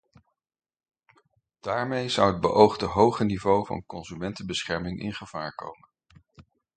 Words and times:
Daarmee 1.59 2.09
zou 2.09 2.31
het 2.31 2.41
beoogde 2.41 2.85
hoge 2.85 3.23
niveau 3.23 3.65
van 3.65 3.85
consumentenbescherming 3.85 4.99
in 5.01 5.13
gevaar 5.13 5.55
komen. 5.55 5.89